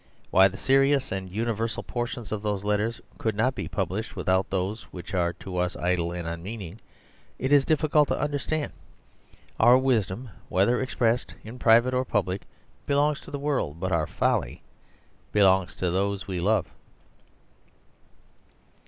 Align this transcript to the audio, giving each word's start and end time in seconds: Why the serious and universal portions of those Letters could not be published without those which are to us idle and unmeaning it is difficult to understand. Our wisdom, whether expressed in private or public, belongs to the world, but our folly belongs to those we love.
Why 0.31 0.47
the 0.47 0.57
serious 0.57 1.11
and 1.11 1.29
universal 1.29 1.83
portions 1.83 2.31
of 2.31 2.41
those 2.41 2.63
Letters 2.63 2.99
could 3.19 3.35
not 3.35 3.53
be 3.53 3.67
published 3.67 4.15
without 4.15 4.49
those 4.49 4.81
which 4.91 5.13
are 5.13 5.31
to 5.33 5.57
us 5.57 5.75
idle 5.75 6.11
and 6.11 6.27
unmeaning 6.27 6.81
it 7.37 7.53
is 7.53 7.65
difficult 7.65 8.07
to 8.07 8.19
understand. 8.19 8.71
Our 9.59 9.77
wisdom, 9.77 10.29
whether 10.49 10.81
expressed 10.81 11.35
in 11.43 11.59
private 11.59 11.93
or 11.93 12.03
public, 12.03 12.47
belongs 12.87 13.19
to 13.21 13.29
the 13.29 13.37
world, 13.37 13.79
but 13.79 13.91
our 13.91 14.07
folly 14.07 14.63
belongs 15.31 15.75
to 15.75 15.91
those 15.91 16.27
we 16.27 16.39
love. 16.39 16.65